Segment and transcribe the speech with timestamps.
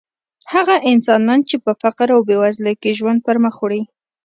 [0.53, 3.81] هغه انسانان چې په فقر او بېوزلۍ کې ژوند پرمخ وړي.